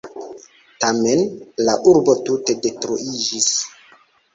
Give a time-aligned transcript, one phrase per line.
[0.83, 1.21] Tamen,
[1.69, 3.57] la urbo tute detruiĝis.